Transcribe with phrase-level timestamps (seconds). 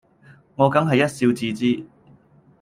[0.55, 1.85] 我梗係一笑置之